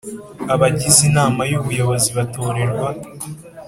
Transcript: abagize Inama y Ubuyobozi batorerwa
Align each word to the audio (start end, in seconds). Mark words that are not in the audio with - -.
abagize 0.53 0.99
Inama 1.09 1.41
y 1.49 1.53
Ubuyobozi 1.59 2.09
batorerwa 2.17 2.89